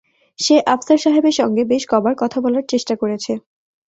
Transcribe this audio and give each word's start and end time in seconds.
সে 0.39 0.55
আফসার 0.73 0.99
সাহেবের 0.99 1.35
সঙ্গে 1.39 1.63
বেশ 1.71 1.83
ক 1.85 1.93
বার 2.03 2.15
কথা 2.21 2.37
বলার 2.41 2.65
চেষ্টা 2.67 2.93
করেছে। 2.95 3.31